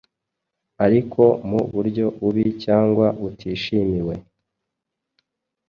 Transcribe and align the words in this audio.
ariko 0.85 1.21
mu 1.49 1.61
buryo 1.73 2.05
bubi 2.21 2.45
cyangwa 2.63 3.05
butishimiwe. 3.21 4.15